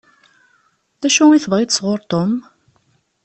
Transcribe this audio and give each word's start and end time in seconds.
D 1.01 1.03
acu 1.07 1.25
i 1.31 1.39
tebɣiḍ 1.43 1.69
sɣur 1.71 1.99
Tom? 2.11 2.31